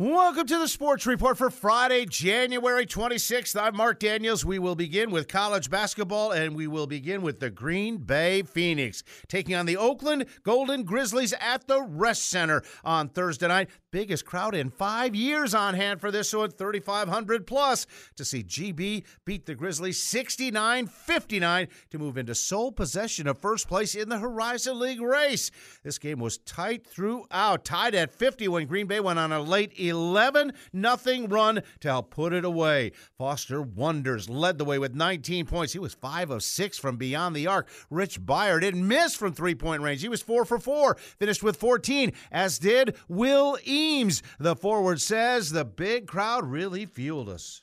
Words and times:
Welcome 0.00 0.46
to 0.46 0.58
the 0.58 0.66
Sports 0.66 1.04
Report 1.04 1.36
for 1.36 1.50
Friday, 1.50 2.06
January 2.06 2.86
26th. 2.86 3.54
I'm 3.60 3.76
Mark 3.76 3.98
Daniels. 3.98 4.46
We 4.46 4.58
will 4.58 4.74
begin 4.74 5.10
with 5.10 5.28
college 5.28 5.68
basketball 5.68 6.32
and 6.32 6.56
we 6.56 6.66
will 6.66 6.86
begin 6.86 7.20
with 7.20 7.38
the 7.38 7.50
Green 7.50 7.98
Bay 7.98 8.40
Phoenix 8.40 9.02
taking 9.28 9.54
on 9.54 9.66
the 9.66 9.76
Oakland 9.76 10.24
Golden 10.42 10.84
Grizzlies 10.84 11.34
at 11.38 11.66
the 11.66 11.80
Resch 11.80 12.16
Center 12.16 12.62
on 12.82 13.10
Thursday 13.10 13.48
night. 13.48 13.68
Biggest 13.90 14.24
crowd 14.24 14.54
in 14.54 14.70
five 14.70 15.14
years 15.14 15.52
on 15.52 15.74
hand 15.74 16.00
for 16.00 16.10
this 16.10 16.32
one, 16.32 16.50
3,500 16.50 17.46
plus 17.46 17.86
to 18.16 18.24
see 18.24 18.42
GB 18.42 19.04
beat 19.26 19.44
the 19.44 19.54
Grizzlies 19.54 20.02
69 20.02 20.86
59 20.86 21.68
to 21.90 21.98
move 21.98 22.16
into 22.16 22.34
sole 22.34 22.72
possession 22.72 23.26
of 23.26 23.38
first 23.38 23.68
place 23.68 23.94
in 23.94 24.08
the 24.08 24.18
Horizon 24.18 24.78
League 24.78 25.02
race. 25.02 25.50
This 25.82 25.98
game 25.98 26.20
was 26.20 26.38
tight 26.38 26.86
throughout, 26.86 27.66
tied 27.66 27.94
at 27.94 28.12
50 28.12 28.48
when 28.48 28.66
Green 28.66 28.86
Bay 28.86 29.00
went 29.00 29.18
on 29.18 29.32
a 29.32 29.42
late 29.42 29.74
11 29.90 30.54
nothing 30.72 31.28
run 31.28 31.62
to 31.80 31.88
help 31.88 32.10
put 32.10 32.32
it 32.32 32.44
away. 32.44 32.92
Foster 33.18 33.60
Wonders 33.60 34.30
led 34.30 34.56
the 34.56 34.64
way 34.64 34.78
with 34.78 34.94
19 34.94 35.44
points. 35.44 35.74
He 35.74 35.78
was 35.78 35.92
5 35.92 36.30
of 36.30 36.42
6 36.42 36.78
from 36.78 36.96
beyond 36.96 37.36
the 37.36 37.46
arc. 37.46 37.68
Rich 37.90 38.22
Byhre 38.22 38.60
didn't 38.60 38.88
miss 38.88 39.14
from 39.14 39.32
three 39.32 39.54
point 39.54 39.82
range. 39.82 40.00
He 40.00 40.08
was 40.08 40.22
4 40.22 40.44
for 40.46 40.58
4, 40.58 40.94
finished 40.94 41.42
with 41.42 41.56
14, 41.56 42.12
as 42.32 42.58
did 42.58 42.96
Will 43.08 43.58
Eames. 43.66 44.22
The 44.38 44.56
forward 44.56 45.00
says 45.00 45.50
the 45.50 45.64
big 45.64 46.06
crowd 46.06 46.46
really 46.46 46.86
fueled 46.86 47.28
us. 47.28 47.62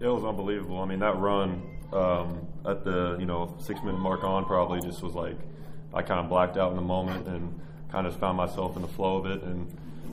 It 0.00 0.08
was 0.08 0.24
unbelievable. 0.24 0.80
I 0.80 0.86
mean, 0.86 0.98
that 0.98 1.16
run 1.16 1.62
um, 1.92 2.46
at 2.66 2.84
the 2.84 3.16
you 3.18 3.26
know 3.26 3.56
six 3.58 3.80
minute 3.80 3.98
mark 3.98 4.24
on 4.24 4.44
probably 4.44 4.80
just 4.80 5.02
was 5.02 5.14
like 5.14 5.38
I 5.94 6.02
kind 6.02 6.20
of 6.20 6.28
blacked 6.28 6.56
out 6.56 6.70
in 6.70 6.76
the 6.76 6.82
moment 6.82 7.26
and 7.26 7.58
kind 7.90 8.06
of 8.06 8.16
found 8.16 8.36
myself 8.36 8.76
in 8.76 8.82
the 8.82 8.88
flow 8.88 9.16
of 9.18 9.26
it, 9.26 9.42
and 9.42 9.66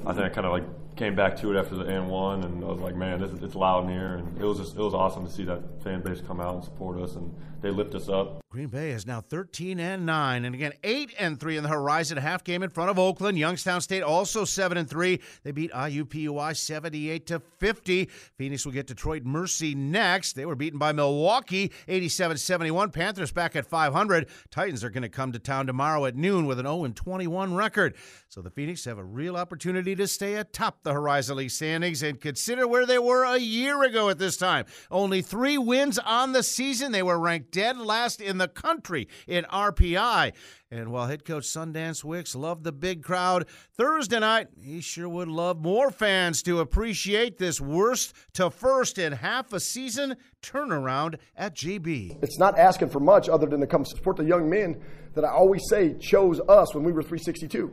I 0.05 0.13
think 0.13 0.25
I 0.25 0.29
kind 0.29 0.45
of 0.45 0.53
like 0.53 0.63
came 0.95 1.15
back 1.15 1.35
to 1.37 1.55
it 1.55 1.59
after 1.59 1.75
the 1.75 1.85
N 1.85 2.07
one, 2.07 2.43
and 2.43 2.63
I 2.63 2.67
was 2.67 2.79
like, 2.79 2.95
man, 2.95 3.19
this, 3.19 3.31
is, 3.31 3.41
it's 3.43 3.55
loud 3.55 3.85
in 3.85 3.91
here, 3.91 4.15
and 4.15 4.37
it 4.39 4.45
was 4.45 4.59
just 4.59 4.75
it 4.75 4.81
was 4.81 4.93
awesome 4.93 5.25
to 5.25 5.31
see 5.31 5.43
that 5.45 5.61
fan 5.83 6.01
base 6.01 6.21
come 6.21 6.39
out 6.39 6.55
and 6.55 6.63
support 6.63 6.99
us, 6.99 7.15
and 7.15 7.33
they 7.61 7.69
lift 7.69 7.95
us 7.95 8.09
up. 8.09 8.43
Green 8.53 8.67
Bay 8.67 8.91
is 8.91 9.07
now 9.07 9.19
13 9.19 9.79
and 9.79 10.05
9 10.05 10.45
and 10.45 10.53
again 10.53 10.73
8 10.83 11.15
and 11.17 11.39
3 11.39 11.57
in 11.57 11.63
the 11.63 11.69
Horizon 11.69 12.19
half 12.19 12.43
game 12.43 12.61
in 12.61 12.69
front 12.69 12.91
of 12.91 12.99
Oakland. 12.99 13.39
Youngstown 13.39 13.81
State 13.81 14.03
also 14.03 14.45
7 14.45 14.77
and 14.77 14.87
3. 14.87 15.19
They 15.41 15.51
beat 15.51 15.71
IUPUI 15.71 16.55
78 16.55 17.25
to 17.25 17.39
50. 17.39 18.05
Phoenix 18.37 18.63
will 18.63 18.73
get 18.73 18.85
Detroit 18.85 19.23
Mercy 19.23 19.73
next. 19.73 20.33
They 20.33 20.45
were 20.45 20.55
beaten 20.55 20.77
by 20.77 20.91
Milwaukee 20.91 21.71
87-71. 21.87 22.93
Panthers 22.93 23.31
back 23.31 23.55
at 23.55 23.65
500. 23.65 24.27
Titans 24.51 24.83
are 24.83 24.91
going 24.91 25.01
to 25.01 25.09
come 25.09 25.31
to 25.31 25.39
town 25.39 25.65
tomorrow 25.65 26.05
at 26.05 26.15
noon 26.15 26.45
with 26.45 26.59
an 26.59 26.67
0 26.67 26.87
21 26.89 27.55
record. 27.55 27.95
So 28.27 28.43
the 28.43 28.51
Phoenix 28.51 28.85
have 28.85 28.99
a 28.99 29.03
real 29.03 29.35
opportunity 29.35 29.95
to 29.95 30.07
stay 30.07 30.35
atop 30.35 30.82
the 30.83 30.93
Horizon 30.93 31.37
League 31.37 31.51
standings 31.51 32.03
and 32.03 32.19
consider 32.19 32.67
where 32.67 32.85
they 32.85 32.99
were 32.99 33.23
a 33.23 33.37
year 33.37 33.83
ago 33.83 34.09
at 34.09 34.19
this 34.19 34.37
time. 34.37 34.65
Only 34.91 35.21
3 35.21 35.57
wins 35.57 35.97
on 35.99 36.33
the 36.33 36.43
season. 36.43 36.91
They 36.91 37.03
were 37.03 37.19
ranked 37.19 37.51
dead 37.51 37.77
last 37.77 38.21
in 38.21 38.37
the 38.37 38.47
country 38.47 39.07
in 39.27 39.45
RPI. 39.45 40.33
And 40.71 40.91
while 40.91 41.05
head 41.05 41.23
coach 41.23 41.43
Sundance 41.43 42.03
Wicks 42.03 42.33
loved 42.33 42.63
the 42.63 42.71
big 42.71 43.03
crowd 43.03 43.47
Thursday 43.77 44.19
night, 44.19 44.47
he 44.59 44.81
sure 44.81 45.07
would 45.07 45.27
love 45.27 45.61
more 45.61 45.91
fans 45.91 46.41
to 46.43 46.59
appreciate 46.59 47.37
this 47.37 47.61
worst 47.61 48.13
to 48.33 48.49
first 48.49 48.97
in 48.97 49.13
half 49.13 49.53
a 49.53 49.59
season 49.59 50.15
turnaround 50.41 51.19
at 51.35 51.55
GB. 51.55 52.23
It's 52.23 52.39
not 52.39 52.57
asking 52.57 52.89
for 52.89 52.99
much 52.99 53.29
other 53.29 53.45
than 53.45 53.61
to 53.61 53.67
come 53.67 53.85
support 53.85 54.17
the 54.17 54.25
young 54.25 54.49
men 54.49 54.81
that 55.13 55.23
I 55.23 55.29
always 55.29 55.61
say 55.69 55.93
chose 55.99 56.41
us 56.49 56.73
when 56.73 56.83
we 56.83 56.91
were 56.91 57.03
362. 57.03 57.71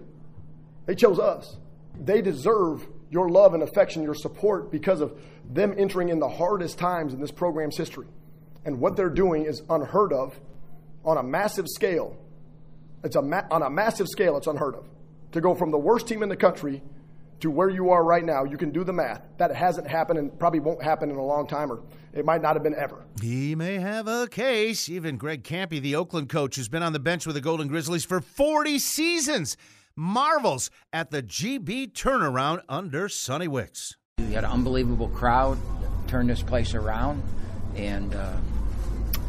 They 0.85 0.95
chose 0.95 1.19
us. 1.19 1.57
They 1.99 2.21
deserve 2.21 2.87
your 3.11 3.29
love 3.29 3.55
and 3.55 3.63
affection, 3.63 4.03
your 4.03 4.15
support 4.15 4.71
because 4.71 5.01
of 5.01 5.21
them 5.49 5.75
entering 5.77 6.09
in 6.09 6.21
the 6.21 6.29
hardest 6.29 6.79
times 6.79 7.13
in 7.13 7.21
this 7.21 7.31
program's 7.31 7.77
history. 7.77 8.07
And 8.65 8.81
what 8.81 8.97
they're 8.97 9.11
doing 9.11 9.45
is 9.45 9.63
unheard 9.69 10.13
of 10.13 10.39
on 11.05 11.17
a 11.19 11.23
massive 11.23 11.67
scale. 11.69 12.17
It's 13.03 13.17
a 13.17 13.23
ma- 13.23 13.47
on 13.51 13.63
a 13.63 13.71
massive 13.71 14.09
scale, 14.09 14.37
it's 14.37 14.47
unheard 14.47 14.75
of. 14.75 14.85
To 15.33 15.41
go 15.41 15.55
from 15.55 15.71
the 15.71 15.79
worst 15.79 16.07
team 16.07 16.23
in 16.23 16.29
the 16.29 16.37
country 16.37 16.83
to 17.41 17.51
where 17.51 17.71
you 17.71 17.91
are 17.91 18.05
right 18.05 18.25
now, 18.25 18.45
you 18.45 18.59
can 18.59 18.71
do 18.71 18.85
the 18.85 18.93
math. 18.93 19.23
That 19.39 19.55
hasn't 19.55 19.89
happened 19.89 20.19
and 20.19 20.39
probably 20.39 20.61
won't 20.61 20.83
happen 20.83 21.11
in 21.11 21.17
a 21.17 21.25
long 21.25 21.47
time, 21.47 21.73
or 21.73 21.81
it 22.13 22.25
might 22.25 22.43
not 22.43 22.55
have 22.55 22.63
been 22.63 22.75
ever. 22.75 23.05
He 23.23 23.55
may 23.55 23.79
have 23.79 24.07
a 24.07 24.29
case. 24.29 24.89
Even 24.89 25.17
Greg 25.17 25.43
Kampe, 25.43 25.81
the 25.81 25.97
Oakland 25.97 26.29
coach, 26.29 26.57
who's 26.57 26.69
been 26.69 26.83
on 26.83 26.93
the 26.93 26.99
bench 26.99 27.25
with 27.27 27.35
the 27.35 27.41
Golden 27.41 27.69
Grizzlies 27.69 28.05
for 28.05 28.21
40 28.21 28.79
seasons, 28.79 29.57
marvels 30.01 30.71
at 30.95 31.11
the 31.11 31.23
GB 31.23 31.93
turnaround 31.93 32.63
under 32.71 33.07
Sonny 33.07 33.47
Wicks. 33.47 33.97
We 34.19 34.33
had 34.33 34.45
an 34.45 34.51
unbelievable 34.51 35.09
crowd, 35.09 35.59
turned 36.09 36.31
this 36.31 36.43
place 36.43 36.75
around, 36.75 37.23
and 37.77 38.15
uh, 38.15 38.37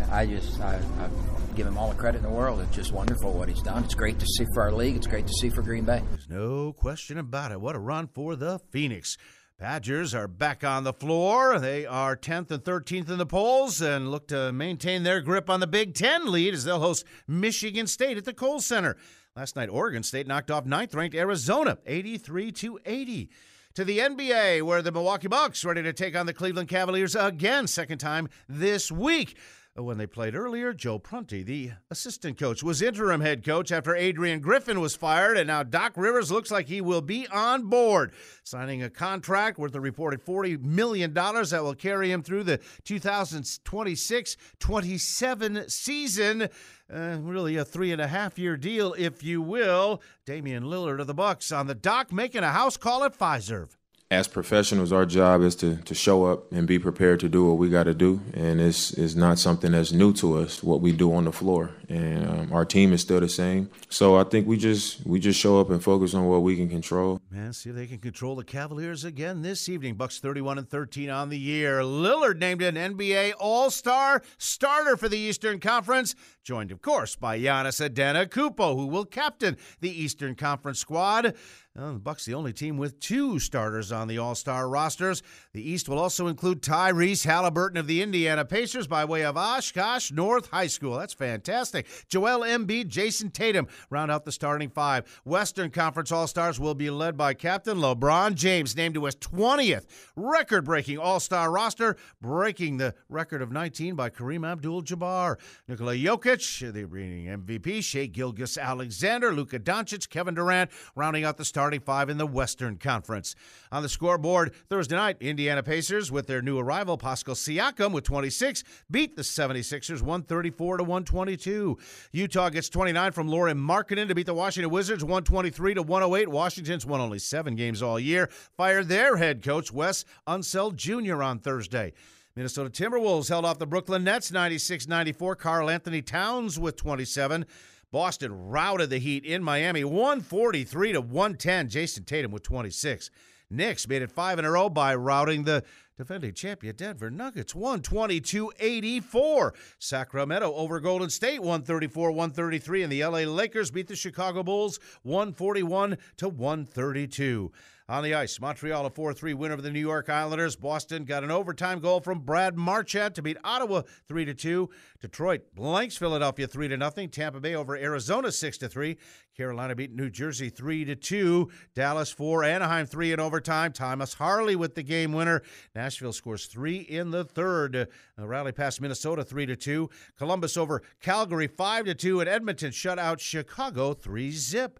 I 0.09 0.25
just 0.25 0.61
I, 0.61 0.75
I 0.75 1.09
give 1.55 1.67
him 1.67 1.77
all 1.77 1.89
the 1.89 1.95
credit 1.95 2.19
in 2.19 2.23
the 2.23 2.29
world. 2.29 2.61
It's 2.61 2.75
just 2.75 2.93
wonderful 2.93 3.33
what 3.33 3.49
he's 3.49 3.61
done. 3.61 3.83
It's 3.83 3.95
great 3.95 4.17
to 4.19 4.25
see 4.25 4.45
for 4.53 4.63
our 4.63 4.71
league. 4.71 4.95
It's 4.95 5.07
great 5.07 5.27
to 5.27 5.33
see 5.33 5.49
for 5.49 5.61
Green 5.61 5.83
Bay. 5.83 6.01
There's 6.09 6.29
no 6.29 6.71
question 6.71 7.17
about 7.17 7.51
it. 7.51 7.59
What 7.59 7.75
a 7.75 7.79
run 7.79 8.07
for 8.07 8.37
the 8.37 8.59
Phoenix. 8.71 9.17
Badgers 9.59 10.15
are 10.15 10.27
back 10.27 10.63
on 10.63 10.85
the 10.85 10.93
floor. 10.93 11.59
They 11.59 11.85
are 11.85 12.15
10th 12.15 12.49
and 12.49 12.63
13th 12.63 13.11
in 13.11 13.19
the 13.19 13.27
polls 13.27 13.79
and 13.79 14.09
look 14.09 14.27
to 14.29 14.51
maintain 14.51 15.03
their 15.03 15.21
grip 15.21 15.51
on 15.51 15.59
the 15.59 15.67
Big 15.67 15.93
Ten 15.93 16.31
lead 16.31 16.55
as 16.55 16.63
they'll 16.63 16.79
host 16.79 17.05
Michigan 17.27 17.85
State 17.85 18.17
at 18.17 18.25
the 18.25 18.33
Kohl 18.33 18.59
Center. 18.59 18.97
Last 19.33 19.55
night, 19.55 19.69
Oregon 19.69 20.03
State 20.03 20.27
knocked 20.27 20.51
off 20.51 20.65
ninth 20.65 20.93
ranked 20.93 21.15
Arizona 21.15 21.77
83 21.85 22.51
to 22.51 22.79
80 22.85 23.29
to 23.75 23.85
the 23.85 23.99
NBA, 23.99 24.61
where 24.63 24.81
the 24.81 24.91
Milwaukee 24.91 25.29
Bucks 25.29 25.63
ready 25.63 25.81
to 25.83 25.93
take 25.93 26.17
on 26.17 26.25
the 26.25 26.33
Cleveland 26.33 26.67
Cavaliers 26.67 27.15
again, 27.15 27.65
second 27.65 27.99
time 27.99 28.27
this 28.49 28.91
week. 28.91 29.37
When 29.75 29.97
they 29.97 30.05
played 30.05 30.35
earlier, 30.35 30.73
Joe 30.73 30.99
Prunty, 30.99 31.43
the 31.43 31.71
assistant 31.89 32.37
coach, 32.37 32.61
was 32.61 32.81
interim 32.81 33.21
head 33.21 33.45
coach 33.45 33.71
after 33.71 33.95
Adrian 33.95 34.41
Griffin 34.41 34.81
was 34.81 34.97
fired, 34.97 35.37
and 35.37 35.47
now 35.47 35.63
Doc 35.63 35.93
Rivers 35.95 36.29
looks 36.29 36.51
like 36.51 36.67
he 36.67 36.81
will 36.81 37.01
be 37.01 37.25
on 37.29 37.69
board, 37.69 38.11
signing 38.43 38.83
a 38.83 38.89
contract 38.89 39.57
worth 39.57 39.73
a 39.73 39.79
reported 39.79 40.25
$40 40.25 40.61
million 40.61 41.13
that 41.13 41.63
will 41.63 41.73
carry 41.73 42.11
him 42.11 42.21
through 42.21 42.43
the 42.43 42.59
2026 42.83 44.37
27 44.59 45.69
season. 45.69 46.49
Uh, 46.93 47.17
really 47.21 47.55
a 47.55 47.63
three 47.63 47.93
and 47.93 48.01
a 48.01 48.07
half 48.07 48.37
year 48.37 48.57
deal, 48.57 48.93
if 48.97 49.23
you 49.23 49.41
will. 49.41 50.01
Damian 50.25 50.63
Lillard 50.63 50.99
of 50.99 51.07
the 51.07 51.13
Bucks 51.13 51.49
on 51.49 51.67
the 51.67 51.75
Doc 51.75 52.11
making 52.11 52.43
a 52.43 52.51
house 52.51 52.75
call 52.75 53.05
at 53.05 53.17
Fiserv 53.17 53.77
as 54.11 54.27
professionals, 54.27 54.91
our 54.91 55.05
job 55.05 55.41
is 55.41 55.55
to, 55.55 55.77
to 55.77 55.95
show 55.95 56.25
up 56.25 56.51
and 56.51 56.67
be 56.67 56.77
prepared 56.77 57.21
to 57.21 57.29
do 57.29 57.47
what 57.47 57.57
we 57.57 57.69
got 57.69 57.83
to 57.83 57.93
do. 57.93 58.19
And 58.33 58.59
it's, 58.59 58.91
it's 58.91 59.15
not 59.15 59.39
something 59.39 59.71
that's 59.71 59.93
new 59.93 60.11
to 60.15 60.37
us, 60.37 60.61
what 60.61 60.81
we 60.81 60.91
do 60.91 61.13
on 61.13 61.23
the 61.23 61.31
floor. 61.31 61.71
And 61.87 62.29
um, 62.29 62.53
our 62.53 62.65
team 62.65 62.91
is 62.91 62.99
still 62.99 63.21
the 63.21 63.29
same. 63.29 63.69
So 63.89 64.17
I 64.17 64.25
think 64.25 64.47
we 64.47 64.57
just 64.57 65.05
we 65.05 65.19
just 65.19 65.39
show 65.39 65.59
up 65.61 65.69
and 65.69 65.81
focus 65.81 66.13
on 66.13 66.25
what 66.25 66.43
we 66.43 66.57
can 66.57 66.69
control. 66.69 67.21
Man, 67.31 67.53
see 67.53 67.69
if 67.69 67.75
they 67.75 67.87
can 67.87 67.99
control 67.99 68.35
the 68.35 68.43
Cavaliers 68.43 69.05
again 69.05 69.41
this 69.41 69.69
evening. 69.69 69.95
Bucks 69.95 70.19
31 70.19 70.57
and 70.57 70.69
13 70.69 71.09
on 71.09 71.29
the 71.29 71.39
year. 71.39 71.79
Lillard 71.79 72.37
named 72.37 72.61
an 72.61 72.75
NBA 72.75 73.33
All-Star 73.39 74.21
starter 74.37 74.97
for 74.97 75.07
the 75.07 75.17
Eastern 75.17 75.59
Conference, 75.59 76.15
joined, 76.43 76.71
of 76.71 76.81
course, 76.81 77.15
by 77.15 77.39
Giannis 77.39 77.85
Antetokounmpo, 77.89 78.75
who 78.75 78.87
will 78.87 79.05
captain 79.05 79.57
the 79.79 79.89
Eastern 79.89 80.35
Conference 80.35 80.79
squad. 80.79 81.33
Well, 81.73 81.93
the 81.93 81.99
Bucks 81.99 82.25
the 82.25 82.33
only 82.33 82.51
team 82.51 82.75
with 82.75 82.99
two 82.99 83.39
starters 83.39 83.93
on 83.93 84.09
the 84.09 84.17
All-Star 84.17 84.67
rosters. 84.67 85.23
The 85.53 85.61
East 85.61 85.87
will 85.87 85.99
also 85.99 86.27
include 86.27 86.61
Tyrese 86.61 87.23
Halliburton 87.23 87.77
of 87.77 87.87
the 87.87 88.01
Indiana 88.01 88.43
Pacers 88.43 88.87
by 88.87 89.05
way 89.05 89.23
of 89.23 89.37
Oshkosh 89.37 90.11
North 90.11 90.49
High 90.49 90.67
School. 90.67 90.97
That's 90.97 91.13
fantastic. 91.13 91.87
Joel 92.09 92.41
Embiid, 92.41 92.89
Jayson 92.89 93.31
Tatum 93.31 93.67
round 93.89 94.11
out 94.11 94.25
the 94.25 94.33
starting 94.33 94.69
five. 94.69 95.21
Western 95.23 95.71
Conference 95.71 96.11
All-Stars 96.11 96.59
will 96.59 96.75
be 96.75 96.89
led 96.89 97.15
by 97.15 97.33
Captain 97.33 97.77
LeBron 97.77 98.35
James, 98.35 98.75
named 98.75 98.95
to 98.95 99.05
his 99.05 99.15
20th 99.15 99.85
record-breaking 100.17 100.97
All-Star 100.97 101.49
roster, 101.49 101.95
breaking 102.19 102.77
the 102.77 102.95
record 103.07 103.41
of 103.41 103.49
19 103.49 103.95
by 103.95 104.09
Kareem 104.09 104.45
Abdul-Jabbar. 104.45 105.37
Nikola 105.69 105.95
Jokic, 105.95 106.73
the 106.73 106.83
reigning 106.83 107.27
MVP, 107.27 107.81
Shai 107.81 108.07
Gilgeous-Alexander, 108.07 109.31
Luka 109.31 109.57
Doncic, 109.57 110.09
Kevin 110.09 110.35
Durant, 110.35 110.69
rounding 110.97 111.23
out 111.23 111.37
the 111.37 111.45
starting 111.45 111.60
starting 111.61 111.79
five 111.79 112.09
in 112.09 112.17
the 112.17 112.25
Western 112.25 112.75
Conference. 112.75 113.35
On 113.71 113.83
the 113.83 113.87
scoreboard 113.87 114.51
Thursday 114.67 114.95
night, 114.95 115.17
Indiana 115.19 115.61
Pacers 115.61 116.11
with 116.11 116.25
their 116.25 116.41
new 116.41 116.57
arrival, 116.57 116.97
Pascal 116.97 117.35
Siakam 117.35 117.91
with 117.91 118.03
26, 118.03 118.63
beat 118.89 119.15
the 119.15 119.21
76ers 119.21 120.01
134 120.01 120.77
to 120.77 120.83
122. 120.83 121.77
Utah 122.13 122.49
gets 122.49 122.67
29 122.67 123.11
from 123.11 123.27
Lauri 123.27 123.53
Markkanen 123.53 124.07
to 124.07 124.15
beat 124.15 124.25
the 124.25 124.33
Washington 124.33 124.71
Wizards 124.71 125.03
123 125.03 125.75
to 125.75 125.83
108. 125.83 126.29
Washington's 126.29 126.83
won 126.83 126.99
only 126.99 127.19
seven 127.19 127.55
games 127.55 127.83
all 127.83 127.99
year. 127.99 128.27
Fired 128.57 128.87
their 128.87 129.17
head 129.17 129.43
coach, 129.43 129.71
Wes 129.71 130.03
Unseld 130.27 130.75
Jr., 130.77 131.21
on 131.21 131.37
Thursday. 131.37 131.93
Minnesota 132.35 132.71
Timberwolves 132.71 133.29
held 133.29 133.45
off 133.45 133.59
the 133.59 133.67
Brooklyn 133.67 134.03
Nets 134.03 134.31
96 134.31 134.87
94. 134.87 135.35
Karl-Anthony 135.35 136.01
Towns 136.01 136.57
with 136.57 136.75
27. 136.75 137.45
Boston 137.91 138.47
routed 138.47 138.89
the 138.89 138.99
Heat 138.99 139.25
in 139.25 139.43
Miami 139.43 139.83
143 139.83 140.93
to 140.93 141.01
110. 141.01 141.67
Jayson 141.67 142.05
Tatum 142.05 142.31
with 142.31 142.43
26. 142.43 143.11
Knicks 143.49 143.85
made 143.85 144.01
it 144.01 144.09
five 144.09 144.39
in 144.39 144.45
a 144.45 144.51
row 144.51 144.69
by 144.69 144.95
routing 144.95 145.43
the 145.43 145.61
defending 145.97 146.33
champion 146.33 146.73
Denver 146.73 147.11
Nuggets 147.11 147.53
122 147.53 148.53
84. 148.57 149.53
Sacramento 149.77 150.53
over 150.53 150.79
Golden 150.79 151.09
State 151.09 151.41
134 151.41 152.11
133, 152.11 152.83
and 152.83 152.91
the 152.91 153.03
LA 153.03 153.19
Lakers 153.19 153.71
beat 153.71 153.89
the 153.89 153.95
Chicago 153.97 154.41
Bulls 154.41 154.79
141 155.03 155.97
to 156.15 156.29
132. 156.29 157.51
On 157.91 158.03
the 158.03 158.15
ice, 158.15 158.39
Montreal 158.39 158.85
a 158.85 158.89
4 158.89 159.13
3 159.13 159.33
win 159.33 159.51
over 159.51 159.61
the 159.61 159.69
New 159.69 159.81
York 159.81 160.07
Islanders. 160.07 160.55
Boston 160.55 161.03
got 161.03 161.25
an 161.25 161.29
overtime 161.29 161.81
goal 161.81 161.99
from 161.99 162.19
Brad 162.19 162.57
Marchand 162.57 163.15
to 163.15 163.21
beat 163.21 163.35
Ottawa 163.43 163.81
3 164.07 164.33
2. 164.33 164.69
Detroit 165.01 165.53
blanks 165.53 165.97
Philadelphia 165.97 166.47
3 166.47 166.69
0. 166.69 167.07
Tampa 167.07 167.41
Bay 167.41 167.53
over 167.53 167.75
Arizona 167.75 168.31
6 168.31 168.59
3. 168.59 168.97
Carolina 169.35 169.75
beat 169.75 169.93
New 169.93 170.09
Jersey 170.09 170.49
3 170.49 170.95
2. 170.95 171.51
Dallas 171.75 172.11
4. 172.11 172.45
Anaheim 172.45 172.85
3 172.85 173.11
in 173.11 173.19
overtime. 173.19 173.73
Thomas 173.73 174.13
Harley 174.13 174.55
with 174.55 174.75
the 174.75 174.83
game 174.83 175.11
winner. 175.11 175.41
Nashville 175.75 176.13
scores 176.13 176.45
3 176.45 176.77
in 176.77 177.11
the 177.11 177.25
third. 177.25 177.75
Uh, 177.75 178.25
rally 178.25 178.53
past 178.53 178.79
Minnesota 178.79 179.25
3 179.25 179.53
2. 179.53 179.89
Columbus 180.17 180.55
over 180.55 180.81
Calgary 181.01 181.47
5 181.47 181.97
2. 181.97 182.21
And 182.21 182.29
Edmonton 182.29 182.71
shut 182.71 182.97
out 182.97 183.19
Chicago 183.19 183.93
3 183.93 184.31
zip. 184.31 184.79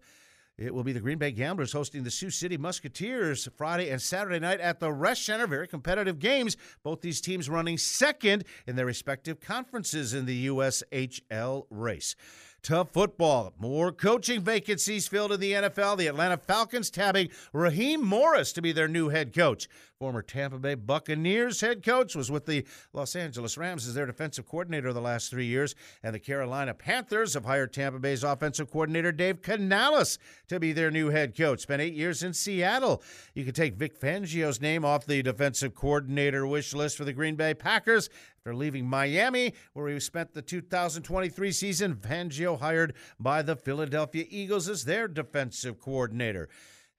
It 0.58 0.74
will 0.74 0.84
be 0.84 0.92
the 0.92 1.00
Green 1.00 1.18
Bay 1.18 1.32
Gamblers 1.32 1.72
hosting 1.72 2.04
the 2.04 2.10
Sioux 2.10 2.30
City 2.30 2.58
Musketeers 2.58 3.48
Friday 3.56 3.88
and 3.88 4.00
Saturday 4.00 4.38
night 4.38 4.60
at 4.60 4.80
the 4.80 4.88
Resch 4.88 5.24
Center. 5.24 5.46
Very 5.46 5.66
competitive 5.66 6.18
games. 6.18 6.56
Both 6.82 7.00
these 7.00 7.22
teams 7.22 7.48
running 7.48 7.78
second 7.78 8.44
in 8.66 8.76
their 8.76 8.86
respective 8.86 9.40
conferences 9.40 10.12
in 10.12 10.26
the 10.26 10.48
USHL 10.48 11.66
race. 11.70 12.14
Tough 12.62 12.92
football. 12.92 13.52
More 13.58 13.90
coaching 13.90 14.40
vacancies 14.40 15.08
filled 15.08 15.32
in 15.32 15.40
the 15.40 15.50
NFL. 15.50 15.96
The 15.96 16.06
Atlanta 16.06 16.36
Falcons 16.36 16.90
tabbing 16.90 17.28
Raheem 17.52 18.06
Morris 18.06 18.52
to 18.52 18.62
be 18.62 18.70
their 18.70 18.86
new 18.86 19.08
head 19.08 19.34
coach. 19.34 19.68
Former 19.98 20.22
Tampa 20.22 20.58
Bay 20.58 20.76
Buccaneers 20.76 21.60
head 21.60 21.84
coach 21.84 22.14
was 22.14 22.30
with 22.30 22.46
the 22.46 22.64
Los 22.92 23.16
Angeles 23.16 23.56
Rams 23.56 23.86
as 23.86 23.94
their 23.94 24.06
defensive 24.06 24.46
coordinator 24.46 24.92
the 24.92 25.00
last 25.00 25.28
three 25.28 25.46
years. 25.46 25.74
And 26.04 26.14
the 26.14 26.20
Carolina 26.20 26.72
Panthers 26.72 27.34
have 27.34 27.44
hired 27.44 27.72
Tampa 27.72 27.98
Bay's 27.98 28.22
offensive 28.22 28.70
coordinator 28.70 29.10
Dave 29.10 29.42
Canales 29.42 30.20
to 30.48 30.60
be 30.60 30.72
their 30.72 30.90
new 30.92 31.10
head 31.10 31.36
coach. 31.36 31.62
Spent 31.62 31.82
eight 31.82 31.94
years 31.94 32.22
in 32.22 32.32
Seattle. 32.32 33.02
You 33.34 33.44
could 33.44 33.56
take 33.56 33.74
Vic 33.74 34.00
Fangio's 34.00 34.60
name 34.60 34.84
off 34.84 35.04
the 35.06 35.22
defensive 35.22 35.74
coordinator 35.74 36.46
wish 36.46 36.74
list 36.74 36.96
for 36.96 37.04
the 37.04 37.12
Green 37.12 37.34
Bay 37.34 37.54
Packers 37.54 38.08
after 38.42 38.56
leaving 38.56 38.84
Miami, 38.84 39.54
where 39.72 39.88
he 39.88 40.00
spent 40.00 40.34
the 40.34 40.42
2023 40.42 41.52
season. 41.52 41.94
Fangio 41.94 42.58
hired 42.58 42.92
by 43.20 43.40
the 43.40 43.54
Philadelphia 43.54 44.24
Eagles 44.28 44.68
as 44.68 44.84
their 44.84 45.06
defensive 45.06 45.78
coordinator. 45.78 46.48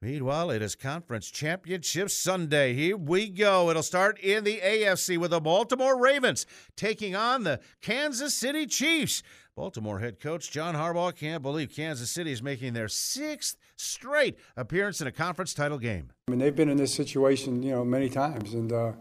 Meanwhile, 0.01 0.51
it 0.51 0.61
is 0.61 0.75
Conference 0.75 1.29
Championship 1.29 2.09
Sunday. 2.11 2.73
Here 2.73 2.95
we 2.95 3.27
go. 3.27 3.69
It'll 3.69 3.83
start 3.83 4.19
in 4.19 4.45
the 4.45 4.59
AFC 4.59 5.17
with 5.17 5.31
the 5.31 5.41
Baltimore 5.41 5.99
Ravens 5.99 6.45
taking 6.77 7.13
on 7.13 7.43
the 7.43 7.59
Kansas 7.81 8.33
City 8.33 8.65
Chiefs. 8.65 9.21
Baltimore 9.53 9.99
head 9.99 10.21
coach 10.21 10.49
John 10.49 10.75
Harbaugh 10.75 11.13
can't 11.13 11.43
believe 11.43 11.75
Kansas 11.75 12.09
City 12.09 12.31
is 12.31 12.41
making 12.41 12.71
their 12.71 12.87
sixth 12.87 13.57
straight 13.75 14.37
appearance 14.55 15.01
in 15.01 15.07
a 15.07 15.11
conference 15.11 15.53
title 15.53 15.77
game. 15.77 16.11
I 16.29 16.31
mean, 16.31 16.39
they've 16.39 16.55
been 16.55 16.69
in 16.69 16.77
this 16.77 16.93
situation, 16.93 17.61
you 17.63 17.71
know, 17.71 17.83
many 17.83 18.09
times, 18.09 18.53
and 18.53 18.71
uh, 18.71 18.93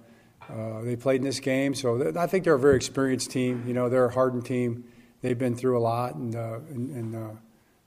uh, 0.50 0.82
they 0.82 0.96
played 0.96 1.20
in 1.20 1.24
this 1.24 1.40
game, 1.40 1.74
so 1.74 2.12
I 2.16 2.26
think 2.26 2.44
they're 2.44 2.54
a 2.54 2.58
very 2.58 2.76
experienced 2.76 3.30
team. 3.30 3.64
You 3.66 3.74
know, 3.74 3.88
they're 3.88 4.06
a 4.06 4.12
hardened 4.12 4.44
team. 4.44 4.84
They've 5.20 5.38
been 5.38 5.56
through 5.56 5.78
a 5.78 5.80
lot, 5.80 6.14
and 6.14 6.34
uh, 6.34 6.60
and, 6.70 6.90
and 6.90 7.16
uh, 7.16 7.36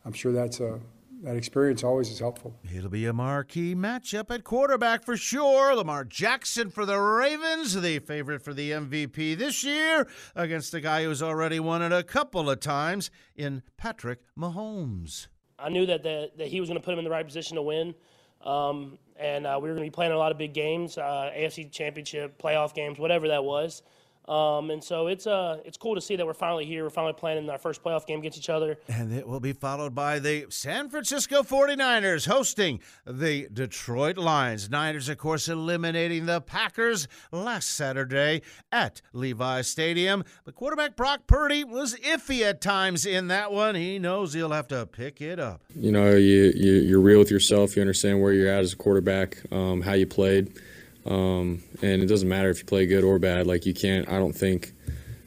I'm 0.06 0.14
sure 0.14 0.32
that's 0.32 0.60
a 0.60 0.80
that 1.24 1.36
experience 1.36 1.84
always 1.84 2.10
is 2.10 2.20
helpful. 2.20 2.56
It'll 2.74 2.90
be 2.90 3.06
a 3.06 3.14
marquee 3.14 3.74
matchup 3.74 4.30
at 4.30 4.44
quarterback 4.44 5.04
for 5.04 5.18
sure. 5.18 5.76
Lamar 5.76 6.04
Jackson 6.06 6.70
for 6.70 6.86
the 6.86 7.00
Ravens, 7.00 7.80
the 7.80 8.00
favorite 8.00 8.44
for 8.44 8.54
the 8.54 8.72
MVP 8.72 9.38
this 9.38 9.64
year, 9.64 10.08
against 10.36 10.74
a 10.74 10.82
guy 10.82 11.04
who's 11.04 11.24
already 11.24 11.60
won 11.60 11.82
it 11.82 11.92
a 11.92 12.04
couple 12.04 12.50
of 12.50 12.60
times 12.60 13.10
in 13.36 13.64
Patrick 13.76 14.20
Mahomes. 14.38 15.28
I 15.58 15.70
knew 15.70 15.86
that 15.86 16.04
the, 16.04 16.32
that 16.38 16.48
he 16.48 16.60
was 16.60 16.70
going 16.70 16.80
to 16.80 16.84
put 16.84 16.92
him 16.94 17.00
in 17.00 17.06
the 17.06 17.12
right 17.12 17.26
position 17.26 17.56
to 17.56 17.62
win. 17.62 17.96
Um, 18.46 18.98
and 19.18 19.48
uh, 19.48 19.58
we 19.62 19.70
were 19.70 19.76
going 19.76 19.86
to 19.86 19.92
be 19.92 19.94
playing 19.94 20.12
a 20.12 20.18
lot 20.18 20.32
of 20.32 20.38
big 20.38 20.54
games, 20.54 20.98
uh, 20.98 21.32
AFC 21.36 21.72
Championship, 21.72 22.42
playoff 22.42 22.74
games, 22.74 23.00
whatever 23.00 23.30
that 23.30 23.44
was. 23.44 23.82
Um, 24.28 24.72
and 24.72 24.84
so 24.84 25.08
it's 25.08 25.28
uh, 25.28 25.60
it's 25.66 25.78
cool 25.78 25.96
to 25.96 26.02
see 26.02 26.16
that 26.16 26.26
we're 26.26 26.34
finally 26.34 26.66
here. 26.66 26.84
We're 26.84 26.90
finally 26.90 27.14
playing 27.14 27.38
in 27.38 27.50
our 27.50 27.58
first 27.58 27.84
playoff 27.84 28.06
game 28.06 28.20
against 28.20 28.38
each 28.38 28.50
other. 28.50 28.78
And 28.88 29.14
it 29.14 29.28
will 29.28 29.40
be 29.40 29.54
followed 29.54 29.94
by 29.94 30.20
the 30.20 30.48
San 30.50 30.90
Francisco 30.90 31.44
49ers 31.44 32.28
hosting 32.28 32.80
the 33.06 33.48
Detroit 33.54 34.18
Lions. 34.18 34.70
Niners, 34.70 35.10
of 35.10 35.18
course, 35.18 35.48
eliminating 35.48 36.26
the 36.26 36.42
Packers 36.42 37.08
last 37.32 37.70
Saturday 37.70 38.42
at 38.72 39.02
Levi 39.14 39.62
Stadium. 39.62 40.24
But 40.44 40.56
quarterback 40.56 40.96
Brock 40.96 41.28
Purdy 41.28 41.64
was 41.64 41.96
iffy 41.96 42.42
at 42.42 42.62
times 42.62 43.06
in 43.06 43.28
that 43.28 43.52
one. 43.52 43.76
He 43.76 44.00
knows 44.00 44.34
he'll 44.34 44.52
have 44.52 44.68
to 44.70 44.86
pick 44.88 45.22
it 45.22 45.40
up. 45.40 45.62
You 45.76 45.92
know, 45.92 46.12
you, 46.12 46.52
you, 46.56 46.98
are 46.98 47.02
real 47.02 47.20
with 47.20 47.30
yourself. 47.30 47.76
You 47.76 47.82
understand 47.82 48.22
where 48.22 48.34
you're 48.34 48.50
at 48.50 48.62
as 48.62 48.74
a 48.74 48.78
quarterback, 48.78 49.38
um, 49.52 49.82
how 49.82 49.94
you 49.94 50.08
played. 50.08 50.60
Um, 51.06 51.64
and 51.82 52.02
it 52.02 52.08
doesn't 52.08 52.28
matter 52.28 52.50
if 52.50 52.60
you 52.60 52.66
play 52.66 52.86
good 52.86 53.04
or 53.04 53.20
bad. 53.20 53.48
Like 53.48 53.66
you 53.66 53.74
can't, 53.74 54.10
I 54.10 54.18
don't 54.18 54.34
think, 54.34 54.74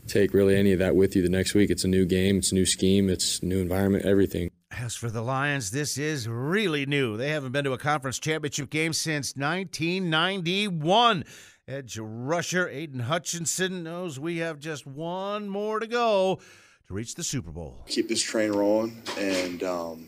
take 0.06 0.34
really 0.34 0.56
any 0.56 0.72
of 0.72 0.78
that 0.80 0.96
with 0.96 1.14
you 1.14 1.22
the 1.22 1.28
next 1.28 1.54
week. 1.54 1.70
It's 1.70 1.84
a 1.84 1.88
new 1.88 2.04
game, 2.04 2.38
it's 2.38 2.52
a 2.52 2.54
new 2.54 2.66
scheme, 2.66 3.08
it's 3.08 3.42
new 3.42 3.60
environment, 3.60 4.04
everything. 4.04 4.50
As 4.70 4.94
for 4.94 5.10
the 5.10 5.22
Lions, 5.22 5.70
this 5.70 5.96
is 5.96 6.28
really 6.28 6.84
new. 6.86 7.16
They 7.16 7.30
haven't 7.30 7.52
been 7.52 7.64
to 7.64 7.72
a 7.72 7.78
conference 7.78 8.18
championship 8.18 8.70
game 8.70 8.92
since 8.92 9.34
1991. 9.36 11.24
Edge 11.66 11.98
rusher 11.98 12.68
Aidan 12.68 13.00
Hutchinson 13.00 13.82
knows 13.82 14.18
we 14.18 14.38
have 14.38 14.58
just 14.58 14.86
one 14.86 15.48
more 15.48 15.80
to 15.80 15.86
go 15.86 16.40
to 16.86 16.94
reach 16.94 17.14
the 17.14 17.24
Super 17.24 17.50
Bowl. 17.50 17.84
Keep 17.86 18.08
this 18.08 18.22
train 18.22 18.52
rolling, 18.52 19.02
and 19.18 19.62
um, 19.62 20.06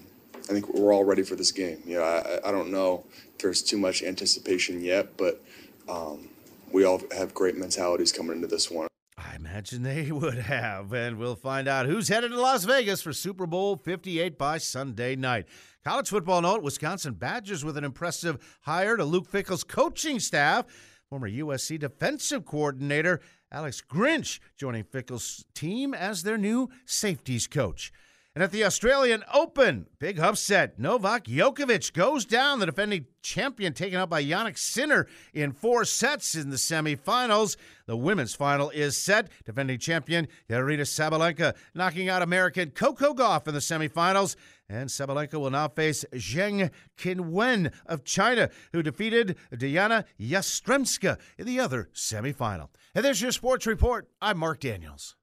I 0.50 0.52
think 0.52 0.68
we're 0.74 0.92
all 0.92 1.04
ready 1.04 1.22
for 1.22 1.36
this 1.36 1.52
game. 1.52 1.80
You 1.86 1.98
know, 1.98 2.02
I, 2.02 2.48
I 2.48 2.50
don't 2.50 2.72
know 2.72 3.04
if 3.12 3.38
there's 3.38 3.62
too 3.62 3.78
much 3.78 4.02
anticipation 4.02 4.80
yet, 4.80 5.16
but 5.16 5.40
um, 5.88 6.28
we 6.72 6.82
all 6.84 7.00
have 7.16 7.32
great 7.32 7.56
mentalities 7.56 8.10
coming 8.10 8.34
into 8.34 8.48
this 8.48 8.68
one. 8.68 8.88
I 9.16 9.36
imagine 9.36 9.84
they 9.84 10.10
would 10.10 10.38
have. 10.38 10.92
And 10.92 11.18
we'll 11.18 11.36
find 11.36 11.68
out 11.68 11.86
who's 11.86 12.08
headed 12.08 12.32
to 12.32 12.40
Las 12.40 12.64
Vegas 12.64 13.00
for 13.00 13.12
Super 13.12 13.46
Bowl 13.46 13.76
58 13.76 14.36
by 14.36 14.58
Sunday 14.58 15.14
night. 15.14 15.46
College 15.84 16.08
football 16.08 16.42
note 16.42 16.64
Wisconsin 16.64 17.14
Badgers 17.14 17.64
with 17.64 17.76
an 17.76 17.84
impressive 17.84 18.58
hire 18.62 18.96
to 18.96 19.04
Luke 19.04 19.28
Fickell's 19.28 19.62
coaching 19.62 20.18
staff. 20.18 20.66
Former 21.08 21.30
USC 21.30 21.78
defensive 21.78 22.44
coordinator 22.44 23.20
Alex 23.52 23.80
Grinch 23.88 24.40
joining 24.56 24.82
Fickle's 24.82 25.44
team 25.54 25.94
as 25.94 26.24
their 26.24 26.38
new 26.38 26.70
safeties 26.86 27.46
coach. 27.46 27.92
And 28.32 28.44
at 28.44 28.52
the 28.52 28.64
Australian 28.64 29.24
Open, 29.34 29.88
big 29.98 30.20
upset. 30.20 30.78
Novak 30.78 31.24
Djokovic 31.24 31.92
goes 31.92 32.24
down, 32.24 32.60
the 32.60 32.66
defending 32.66 33.06
champion 33.22 33.72
taken 33.72 33.98
out 33.98 34.08
by 34.08 34.22
Jannik 34.22 34.56
Sinner 34.56 35.08
in 35.34 35.50
four 35.50 35.84
sets 35.84 36.36
in 36.36 36.50
the 36.50 36.56
semifinals. 36.56 37.56
The 37.86 37.96
women's 37.96 38.32
final 38.32 38.70
is 38.70 38.96
set. 38.96 39.30
Defending 39.44 39.80
champion 39.80 40.28
Aryna 40.48 40.82
Sabalenka 40.82 41.56
knocking 41.74 42.08
out 42.08 42.22
American 42.22 42.70
Coco 42.70 43.14
Gauff 43.14 43.48
in 43.48 43.54
the 43.54 43.58
semifinals. 43.58 44.36
And 44.68 44.88
Sabalenka 44.88 45.34
will 45.34 45.50
now 45.50 45.66
face 45.66 46.04
Zheng 46.14 46.70
Qinwen 46.96 47.72
of 47.86 48.04
China, 48.04 48.48
who 48.72 48.84
defeated 48.84 49.36
Dayana 49.52 50.04
Yastremska 50.20 51.18
in 51.36 51.46
the 51.46 51.58
other 51.58 51.88
semifinal. 51.92 52.68
And 52.94 53.04
there's 53.04 53.20
your 53.20 53.32
sports 53.32 53.66
report. 53.66 54.08
I'm 54.22 54.38
Mark 54.38 54.60
Daniels. 54.60 55.16